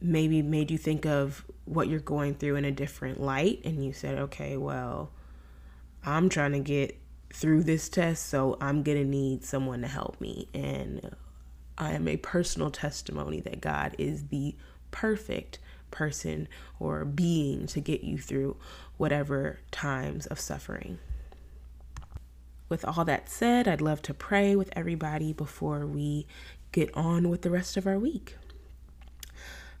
maybe 0.00 0.42
made 0.42 0.72
you 0.72 0.76
think 0.76 1.06
of 1.06 1.44
what 1.64 1.86
you're 1.86 2.00
going 2.00 2.34
through 2.34 2.56
in 2.56 2.64
a 2.64 2.72
different 2.72 3.20
light 3.20 3.60
and 3.64 3.84
you 3.84 3.92
said, 3.92 4.18
okay, 4.18 4.56
well, 4.56 5.12
I'm 6.04 6.28
trying 6.28 6.52
to 6.52 6.58
get 6.58 6.98
through 7.32 7.62
this 7.62 7.88
test, 7.88 8.26
so 8.26 8.58
I'm 8.60 8.82
going 8.82 8.98
to 8.98 9.04
need 9.04 9.44
someone 9.44 9.82
to 9.82 9.88
help 9.88 10.20
me. 10.20 10.48
And 10.52 11.14
I 11.78 11.92
am 11.92 12.08
a 12.08 12.16
personal 12.16 12.70
testimony 12.72 13.40
that 13.42 13.60
God 13.60 13.94
is 13.96 14.26
the 14.26 14.56
perfect 14.90 15.60
person 15.92 16.48
or 16.80 17.04
being 17.04 17.68
to 17.68 17.80
get 17.80 18.02
you 18.02 18.18
through 18.18 18.56
whatever 18.96 19.60
times 19.70 20.26
of 20.26 20.40
suffering. 20.40 20.98
With 22.68 22.84
all 22.84 23.04
that 23.04 23.28
said, 23.28 23.68
I'd 23.68 23.80
love 23.80 24.02
to 24.02 24.14
pray 24.14 24.56
with 24.56 24.70
everybody 24.74 25.32
before 25.32 25.86
we 25.86 26.26
get 26.72 26.94
on 26.96 27.28
with 27.28 27.42
the 27.42 27.50
rest 27.50 27.76
of 27.76 27.86
our 27.86 27.98
week. 27.98 28.36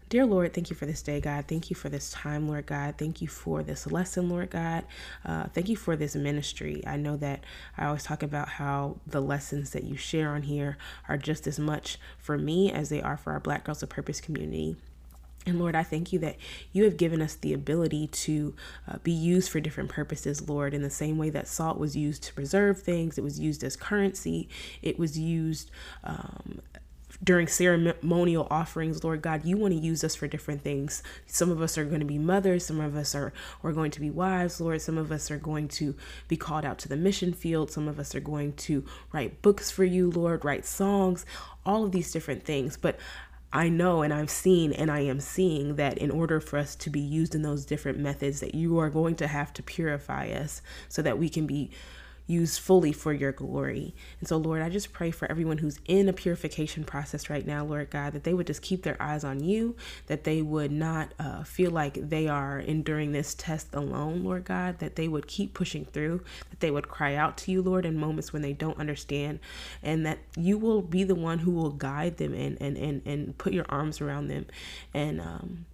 Dear 0.08 0.24
Lord, 0.24 0.54
thank 0.54 0.70
you 0.70 0.76
for 0.76 0.86
this 0.86 1.02
day, 1.02 1.20
God. 1.20 1.46
Thank 1.48 1.68
you 1.68 1.74
for 1.74 1.88
this 1.88 2.12
time, 2.12 2.46
Lord 2.48 2.66
God. 2.66 2.94
Thank 2.96 3.20
you 3.20 3.26
for 3.26 3.64
this 3.64 3.88
lesson, 3.88 4.28
Lord 4.28 4.50
God. 4.50 4.84
Uh, 5.24 5.46
thank 5.52 5.68
you 5.68 5.74
for 5.74 5.96
this 5.96 6.14
ministry. 6.14 6.80
I 6.86 6.96
know 6.96 7.16
that 7.16 7.42
I 7.76 7.86
always 7.86 8.04
talk 8.04 8.22
about 8.22 8.48
how 8.48 9.00
the 9.04 9.20
lessons 9.20 9.70
that 9.70 9.82
you 9.82 9.96
share 9.96 10.30
on 10.30 10.42
here 10.42 10.78
are 11.08 11.18
just 11.18 11.48
as 11.48 11.58
much 11.58 11.98
for 12.18 12.38
me 12.38 12.70
as 12.70 12.88
they 12.88 13.02
are 13.02 13.16
for 13.16 13.32
our 13.32 13.40
Black 13.40 13.64
Girls 13.64 13.82
of 13.82 13.88
Purpose 13.88 14.20
community. 14.20 14.76
And 15.46 15.60
Lord, 15.60 15.76
I 15.76 15.84
thank 15.84 16.12
you 16.12 16.18
that 16.18 16.36
you 16.72 16.82
have 16.84 16.96
given 16.96 17.22
us 17.22 17.36
the 17.36 17.52
ability 17.52 18.08
to 18.08 18.54
uh, 18.90 18.98
be 19.04 19.12
used 19.12 19.48
for 19.48 19.60
different 19.60 19.88
purposes, 19.88 20.48
Lord, 20.48 20.74
in 20.74 20.82
the 20.82 20.90
same 20.90 21.18
way 21.18 21.30
that 21.30 21.46
salt 21.46 21.78
was 21.78 21.96
used 21.96 22.24
to 22.24 22.34
preserve 22.34 22.82
things, 22.82 23.16
it 23.16 23.22
was 23.22 23.38
used 23.38 23.62
as 23.62 23.76
currency, 23.76 24.48
it 24.82 24.98
was 24.98 25.16
used 25.16 25.70
um, 26.02 26.60
during 27.22 27.46
ceremonial 27.46 28.46
offerings, 28.50 29.02
Lord 29.02 29.22
God, 29.22 29.44
you 29.44 29.56
want 29.56 29.72
to 29.72 29.80
use 29.80 30.04
us 30.04 30.14
for 30.14 30.26
different 30.26 30.62
things. 30.62 31.02
Some 31.26 31.50
of 31.50 31.62
us 31.62 31.78
are 31.78 31.84
going 31.84 32.00
to 32.00 32.06
be 32.06 32.18
mothers, 32.18 32.66
some 32.66 32.80
of 32.80 32.96
us 32.96 33.14
are, 33.14 33.32
are 33.62 33.72
going 33.72 33.90
to 33.92 34.00
be 34.00 34.10
wives, 34.10 34.60
Lord. 34.60 34.82
Some 34.82 34.98
of 34.98 35.10
us 35.10 35.30
are 35.30 35.38
going 35.38 35.68
to 35.68 35.94
be 36.28 36.36
called 36.36 36.64
out 36.64 36.78
to 36.80 36.88
the 36.88 36.96
mission 36.96 37.32
field. 37.32 37.70
Some 37.70 37.88
of 37.88 37.98
us 37.98 38.14
are 38.14 38.20
going 38.20 38.52
to 38.54 38.84
write 39.12 39.42
books 39.42 39.70
for 39.70 39.84
you, 39.84 40.10
Lord, 40.10 40.44
write 40.44 40.66
songs, 40.66 41.24
all 41.64 41.84
of 41.84 41.92
these 41.92 42.12
different 42.12 42.44
things. 42.44 42.76
But 42.76 42.98
I 43.52 43.68
know 43.68 44.02
and 44.02 44.12
I've 44.12 44.30
seen 44.30 44.72
and 44.72 44.90
I 44.90 45.00
am 45.00 45.20
seeing 45.20 45.76
that 45.76 45.98
in 45.98 46.10
order 46.10 46.40
for 46.40 46.58
us 46.58 46.74
to 46.76 46.90
be 46.90 47.00
used 47.00 47.34
in 47.34 47.42
those 47.42 47.64
different 47.64 47.98
methods, 47.98 48.40
that 48.40 48.54
you 48.54 48.78
are 48.78 48.90
going 48.90 49.14
to 49.16 49.26
have 49.26 49.52
to 49.54 49.62
purify 49.62 50.28
us 50.28 50.62
so 50.88 51.02
that 51.02 51.18
we 51.18 51.28
can 51.28 51.46
be 51.46 51.70
used 52.26 52.60
fully 52.60 52.92
for 52.92 53.12
your 53.12 53.32
glory. 53.32 53.94
And 54.18 54.28
so, 54.28 54.36
Lord, 54.36 54.62
I 54.62 54.68
just 54.68 54.92
pray 54.92 55.10
for 55.10 55.30
everyone 55.30 55.58
who's 55.58 55.78
in 55.86 56.08
a 56.08 56.12
purification 56.12 56.84
process 56.84 57.30
right 57.30 57.46
now, 57.46 57.64
Lord 57.64 57.90
God, 57.90 58.12
that 58.14 58.24
they 58.24 58.34
would 58.34 58.46
just 58.46 58.62
keep 58.62 58.82
their 58.82 59.00
eyes 59.00 59.24
on 59.24 59.42
you, 59.42 59.76
that 60.06 60.24
they 60.24 60.42
would 60.42 60.72
not 60.72 61.14
uh, 61.18 61.44
feel 61.44 61.70
like 61.70 62.08
they 62.08 62.26
are 62.26 62.58
enduring 62.58 63.12
this 63.12 63.34
test 63.34 63.74
alone, 63.74 64.24
Lord 64.24 64.44
God, 64.44 64.78
that 64.80 64.96
they 64.96 65.08
would 65.08 65.26
keep 65.26 65.54
pushing 65.54 65.84
through, 65.84 66.22
that 66.50 66.60
they 66.60 66.70
would 66.70 66.88
cry 66.88 67.14
out 67.14 67.36
to 67.38 67.52
you, 67.52 67.62
Lord, 67.62 67.86
in 67.86 67.96
moments 67.96 68.32
when 68.32 68.42
they 68.42 68.52
don't 68.52 68.78
understand, 68.78 69.38
and 69.82 70.04
that 70.04 70.18
you 70.36 70.58
will 70.58 70.82
be 70.82 71.04
the 71.04 71.14
one 71.14 71.40
who 71.40 71.52
will 71.52 71.70
guide 71.70 72.16
them 72.16 72.34
and, 72.34 72.58
and, 72.60 72.76
and, 72.76 73.02
and 73.06 73.38
put 73.38 73.52
your 73.52 73.66
arms 73.68 74.00
around 74.00 74.28
them 74.28 74.46
and, 74.92 75.20
um, 75.20 75.66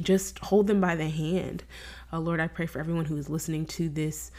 just 0.00 0.38
hold 0.38 0.68
them 0.68 0.80
by 0.80 0.94
the 0.96 1.10
hand. 1.10 1.64
Uh, 2.10 2.18
Lord, 2.18 2.40
I 2.40 2.46
pray 2.46 2.64
for 2.64 2.78
everyone 2.78 3.04
who 3.04 3.16
is 3.18 3.28
listening 3.28 3.66
to 3.66 3.90
this 3.90 4.30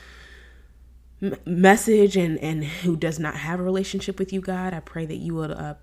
message 1.45 2.17
and 2.17 2.37
and 2.39 2.63
who 2.63 2.95
does 2.95 3.19
not 3.19 3.35
have 3.35 3.59
a 3.59 3.63
relationship 3.63 4.19
with 4.19 4.33
you 4.33 4.41
god 4.41 4.73
i 4.73 4.79
pray 4.79 5.05
that 5.05 5.15
you 5.15 5.33
would 5.33 5.51
uh, 5.51 5.73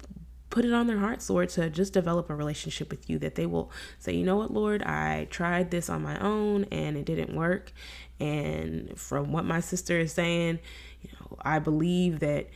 put 0.50 0.64
it 0.64 0.72
on 0.72 0.88
their 0.88 0.98
hearts, 0.98 1.30
Lord, 1.30 1.48
to 1.50 1.70
just 1.70 1.92
develop 1.92 2.28
a 2.28 2.34
relationship 2.34 2.90
with 2.90 3.08
you, 3.08 3.18
that 3.20 3.36
they 3.36 3.46
will 3.46 3.70
say, 3.98 4.12
you 4.12 4.24
know 4.24 4.36
what, 4.36 4.52
Lord, 4.52 4.82
I 4.82 5.28
tried 5.30 5.70
this 5.70 5.88
on 5.88 6.02
my 6.02 6.18
own 6.18 6.64
and 6.64 6.96
it 6.96 7.06
didn't 7.06 7.34
work. 7.34 7.72
And 8.18 8.98
from 8.98 9.32
what 9.32 9.44
my 9.44 9.60
sister 9.60 9.98
is 9.98 10.12
saying, 10.12 10.58
you 11.02 11.10
know, 11.12 11.38
I 11.40 11.60
believe 11.60 12.18
that 12.18 12.48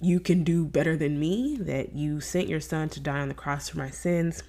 you 0.00 0.20
can 0.20 0.42
do 0.42 0.64
better 0.64 0.96
than 0.96 1.20
me, 1.20 1.56
that 1.60 1.94
you 1.94 2.20
sent 2.20 2.48
your 2.48 2.60
son 2.60 2.88
to 2.90 3.00
die 3.00 3.20
on 3.20 3.28
the 3.28 3.34
cross 3.34 3.68
for 3.68 3.78
my 3.78 3.90
sins 3.90 4.42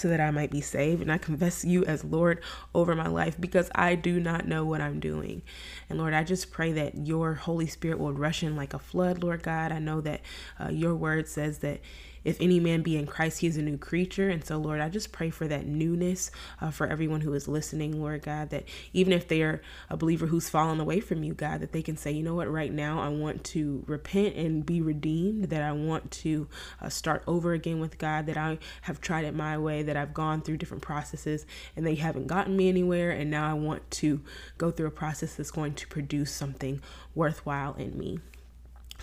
so 0.00 0.08
that 0.08 0.20
I 0.20 0.30
might 0.30 0.50
be 0.50 0.60
saved. 0.60 1.02
And 1.02 1.12
I 1.12 1.18
confess 1.18 1.64
you 1.64 1.84
as 1.84 2.04
Lord 2.04 2.40
over 2.74 2.94
my 2.94 3.08
life 3.08 3.36
because 3.38 3.70
I 3.74 3.94
do 3.94 4.18
not 4.18 4.46
know 4.46 4.64
what 4.64 4.80
I'm 4.80 5.00
doing. 5.00 5.42
And 5.88 5.98
Lord, 5.98 6.14
I 6.14 6.24
just 6.24 6.50
pray 6.50 6.72
that 6.72 7.06
your 7.06 7.34
Holy 7.34 7.66
Spirit 7.66 7.98
will 7.98 8.12
rush 8.12 8.42
in 8.42 8.56
like 8.56 8.74
a 8.74 8.78
flood, 8.78 9.22
Lord 9.22 9.42
God. 9.42 9.72
I 9.72 9.78
know 9.78 10.00
that 10.00 10.20
uh, 10.58 10.70
your 10.70 10.94
word 10.94 11.28
says 11.28 11.58
that 11.58 11.80
if 12.24 12.40
any 12.40 12.60
man 12.60 12.82
be 12.82 12.96
in 12.96 13.06
Christ, 13.06 13.40
he 13.40 13.46
is 13.46 13.56
a 13.56 13.62
new 13.62 13.78
creature. 13.78 14.28
And 14.28 14.44
so, 14.44 14.56
Lord, 14.58 14.80
I 14.80 14.88
just 14.88 15.12
pray 15.12 15.30
for 15.30 15.48
that 15.48 15.66
newness 15.66 16.30
uh, 16.60 16.70
for 16.70 16.86
everyone 16.86 17.20
who 17.20 17.32
is 17.34 17.48
listening, 17.48 18.00
Lord 18.00 18.22
God, 18.22 18.50
that 18.50 18.64
even 18.92 19.12
if 19.12 19.28
they 19.28 19.42
are 19.42 19.62
a 19.88 19.96
believer 19.96 20.26
who's 20.26 20.48
fallen 20.48 20.80
away 20.80 21.00
from 21.00 21.22
you, 21.22 21.34
God, 21.34 21.60
that 21.60 21.72
they 21.72 21.82
can 21.82 21.96
say, 21.96 22.10
you 22.10 22.22
know 22.22 22.34
what, 22.34 22.50
right 22.50 22.72
now 22.72 23.00
I 23.00 23.08
want 23.08 23.44
to 23.44 23.84
repent 23.86 24.36
and 24.36 24.64
be 24.64 24.80
redeemed, 24.80 25.44
that 25.44 25.62
I 25.62 25.72
want 25.72 26.10
to 26.10 26.48
uh, 26.80 26.88
start 26.88 27.22
over 27.26 27.52
again 27.52 27.80
with 27.80 27.98
God, 27.98 28.26
that 28.26 28.36
I 28.36 28.58
have 28.82 29.00
tried 29.00 29.24
it 29.24 29.34
my 29.34 29.58
way, 29.58 29.82
that 29.82 29.96
I've 29.96 30.14
gone 30.14 30.42
through 30.42 30.58
different 30.58 30.82
processes 30.82 31.46
and 31.76 31.86
they 31.86 31.94
haven't 31.94 32.26
gotten 32.26 32.56
me 32.56 32.68
anywhere. 32.68 33.10
And 33.10 33.30
now 33.30 33.50
I 33.50 33.54
want 33.54 33.90
to 33.92 34.20
go 34.58 34.70
through 34.70 34.86
a 34.86 34.92
process 34.92 35.34
that's 35.34 35.50
going 35.50 35.74
to 35.74 35.86
produce 35.88 36.32
something 36.32 36.80
worthwhile 37.14 37.74
in 37.74 37.98
me. 37.98 38.20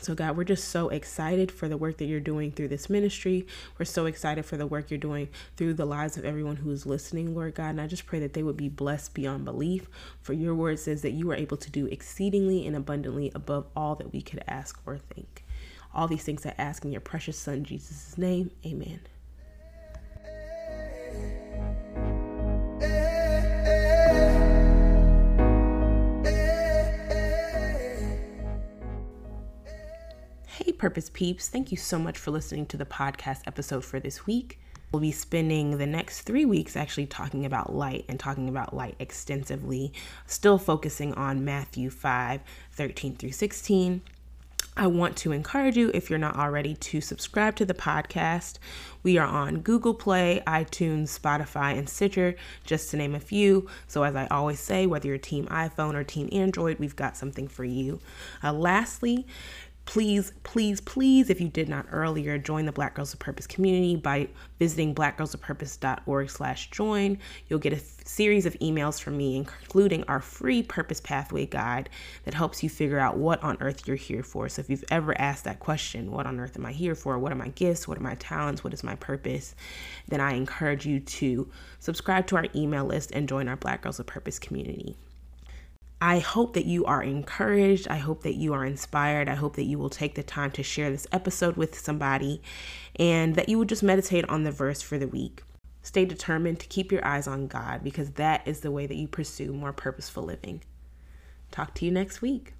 So, 0.01 0.15
God, 0.15 0.37
we're 0.37 0.43
just 0.43 0.69
so 0.69 0.89
excited 0.89 1.51
for 1.51 1.67
the 1.67 1.77
work 1.77 1.97
that 1.97 2.05
you're 2.05 2.19
doing 2.19 2.51
through 2.51 2.69
this 2.69 2.89
ministry. 2.89 3.45
We're 3.77 3.85
so 3.85 4.05
excited 4.05 4.45
for 4.45 4.57
the 4.57 4.67
work 4.67 4.89
you're 4.89 4.97
doing 4.97 5.29
through 5.55 5.73
the 5.73 5.85
lives 5.85 6.17
of 6.17 6.25
everyone 6.25 6.57
who 6.57 6.71
is 6.71 6.85
listening, 6.85 7.35
Lord 7.35 7.55
God. 7.55 7.69
And 7.69 7.81
I 7.81 7.87
just 7.87 8.05
pray 8.05 8.19
that 8.19 8.33
they 8.33 8.43
would 8.43 8.57
be 8.57 8.69
blessed 8.69 9.13
beyond 9.13 9.45
belief. 9.45 9.87
For 10.21 10.33
your 10.33 10.55
word 10.55 10.79
says 10.79 11.01
that 11.01 11.11
you 11.11 11.29
are 11.31 11.35
able 11.35 11.57
to 11.57 11.71
do 11.71 11.87
exceedingly 11.87 12.65
and 12.65 12.75
abundantly 12.75 13.31
above 13.33 13.67
all 13.75 13.95
that 13.95 14.13
we 14.13 14.21
could 14.21 14.43
ask 14.47 14.79
or 14.85 14.97
think. 14.97 15.43
All 15.93 16.07
these 16.07 16.23
things 16.23 16.45
I 16.45 16.53
ask 16.57 16.85
in 16.85 16.91
your 16.91 17.01
precious 17.01 17.37
Son, 17.37 17.63
Jesus' 17.63 18.17
name. 18.17 18.51
Amen. 18.65 18.99
Purpose 30.77 31.09
Peeps. 31.11 31.47
Thank 31.47 31.71
you 31.71 31.77
so 31.77 31.97
much 31.97 32.17
for 32.17 32.31
listening 32.31 32.65
to 32.67 32.77
the 32.77 32.85
podcast 32.85 33.41
episode 33.47 33.83
for 33.83 33.99
this 33.99 34.27
week. 34.27 34.59
We'll 34.91 35.01
be 35.01 35.11
spending 35.11 35.77
the 35.77 35.85
next 35.85 36.21
three 36.21 36.45
weeks 36.45 36.77
actually 36.77 37.07
talking 37.07 37.45
about 37.45 37.73
light 37.73 38.05
and 38.07 38.19
talking 38.19 38.47
about 38.47 38.75
light 38.75 38.95
extensively, 38.99 39.91
still 40.27 40.57
focusing 40.57 41.13
on 41.15 41.43
Matthew 41.43 41.89
5 41.89 42.41
13 42.71 43.15
through 43.15 43.31
16. 43.31 44.01
I 44.79 44.85
want 44.85 45.17
to 45.17 45.31
encourage 45.31 45.75
you, 45.75 45.89
if 45.95 46.07
you're 46.07 46.19
not 46.19 46.37
already, 46.37 46.75
to 46.75 47.01
subscribe 47.01 47.55
to 47.55 47.65
the 47.65 47.73
podcast. 47.73 48.59
We 49.01 49.17
are 49.17 49.25
on 49.25 49.61
Google 49.61 49.95
Play, 49.95 50.43
iTunes, 50.45 51.19
Spotify, 51.19 51.75
and 51.75 51.89
Stitcher, 51.89 52.35
just 52.63 52.91
to 52.91 52.97
name 52.97 53.15
a 53.15 53.19
few. 53.19 53.67
So, 53.87 54.03
as 54.03 54.15
I 54.15 54.27
always 54.27 54.59
say, 54.59 54.85
whether 54.85 55.07
you're 55.07 55.17
Team 55.17 55.47
iPhone 55.47 55.95
or 55.95 56.03
Team 56.03 56.29
Android, 56.31 56.77
we've 56.77 56.95
got 56.95 57.17
something 57.17 57.47
for 57.47 57.63
you. 57.63 57.99
Uh, 58.43 58.53
lastly, 58.53 59.25
please, 59.87 60.33
please, 60.43 60.81
please, 60.81 61.29
if 61.29 61.39
you 61.39 61.47
did 61.47 61.69
not 61.69 61.85
earlier, 61.91 62.37
join 62.37 62.65
the 62.65 62.71
Black 62.73 62.93
Girls 62.93 63.13
of 63.13 63.19
Purpose 63.19 63.47
community 63.47 63.95
by 63.95 64.27
visiting 64.59 64.93
blackgirlsofpurpose.org 64.93 66.29
slash 66.29 66.69
join. 66.71 67.17
You'll 67.47 67.59
get 67.59 67.71
a 67.71 67.79
series 67.79 68.45
of 68.45 68.53
emails 68.55 69.01
from 69.01 69.17
me, 69.17 69.37
including 69.37 70.03
our 70.03 70.19
free 70.19 70.61
Purpose 70.61 70.99
Pathway 70.99 71.45
Guide 71.45 71.89
that 72.25 72.33
helps 72.33 72.61
you 72.61 72.69
figure 72.69 72.99
out 72.99 73.17
what 73.17 73.41
on 73.41 73.57
earth 73.61 73.87
you're 73.87 73.95
here 73.95 74.23
for. 74.23 74.49
So 74.49 74.59
if 74.59 74.69
you've 74.69 74.83
ever 74.91 75.19
asked 75.19 75.45
that 75.45 75.59
question, 75.59 76.11
what 76.11 76.25
on 76.25 76.37
earth 76.37 76.57
am 76.57 76.65
I 76.65 76.73
here 76.73 76.93
for? 76.93 77.17
What 77.17 77.31
are 77.31 77.35
my 77.35 77.49
gifts? 77.49 77.87
What 77.87 77.97
are 77.97 78.03
my 78.03 78.15
talents? 78.15 78.65
What 78.65 78.73
is 78.73 78.83
my 78.83 78.95
purpose? 78.95 79.55
Then 80.09 80.19
I 80.19 80.33
encourage 80.33 80.85
you 80.85 80.99
to 80.99 81.49
subscribe 81.79 82.27
to 82.27 82.35
our 82.35 82.47
email 82.53 82.83
list 82.83 83.11
and 83.11 83.27
join 83.27 83.47
our 83.47 83.55
Black 83.55 83.83
Girls 83.83 84.01
of 84.01 84.05
Purpose 84.05 84.37
community. 84.37 84.97
I 85.99 86.19
hope 86.19 86.53
that 86.53 86.65
you 86.65 86.85
are 86.85 87.01
encouraged. 87.01 87.87
I 87.87 87.97
hope 87.97 88.21
that 88.21 88.35
you 88.35 88.53
are 88.53 88.63
inspired. 88.63 89.27
I 89.27 89.35
hope 89.35 89.55
that 89.55 89.63
you 89.63 89.79
will 89.79 89.89
take 89.89 90.13
the 90.13 90.23
time 90.23 90.51
to 90.51 90.63
share 90.63 90.91
this 90.91 91.07
episode 91.11 91.57
with 91.57 91.77
somebody 91.77 92.41
and 92.97 93.35
that 93.35 93.49
you 93.49 93.57
will 93.57 93.65
just 93.65 93.81
meditate 93.81 94.27
on 94.29 94.43
the 94.43 94.51
verse 94.51 94.81
for 94.81 94.99
the 94.99 95.07
week. 95.07 95.41
Stay 95.81 96.05
determined 96.05 96.59
to 96.59 96.67
keep 96.67 96.91
your 96.91 97.03
eyes 97.03 97.27
on 97.27 97.47
God 97.47 97.83
because 97.83 98.11
that 98.11 98.47
is 98.47 98.59
the 98.59 98.71
way 98.71 98.85
that 98.85 98.97
you 98.97 99.07
pursue 99.07 99.53
more 99.53 99.73
purposeful 99.73 100.23
living. 100.23 100.61
Talk 101.49 101.73
to 101.75 101.85
you 101.85 101.91
next 101.91 102.21
week. 102.21 102.53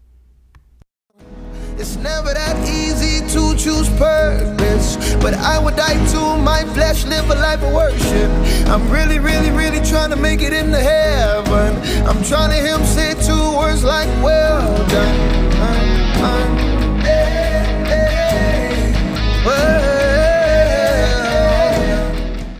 It's 1.80 1.96
never 1.96 2.34
that 2.34 2.58
easy 2.68 3.20
to 3.34 3.56
choose 3.56 3.88
purpose, 4.00 4.98
but 5.22 5.36
I 5.36 5.60
would 5.60 5.76
die 5.76 6.04
to 6.14 6.38
my 6.42 6.64
flesh, 6.74 7.06
live 7.06 7.30
a 7.30 7.36
life 7.36 7.62
of 7.62 7.72
worship. 7.72 8.32
I'm 8.68 8.90
really, 8.90 9.20
really, 9.20 9.52
really 9.52 9.86
trying 9.86 10.10
to 10.10 10.16
make 10.16 10.42
it 10.42 10.54
into 10.54 10.80
heaven. 10.80 11.78
I'm 12.08 12.24
trying 12.24 12.50
to 12.50 12.56
hear 12.56 12.78
him 12.80 12.84
say 12.84 13.14
two 13.14 13.58
words 13.58 13.84
like, 13.84 14.08
well 14.24 14.76
done. 14.90 15.18
I'm, 16.20 16.58
hey, 17.02 17.86
hey, 17.86 19.44
well. 19.46 19.87